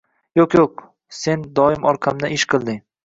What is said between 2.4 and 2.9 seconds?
qilding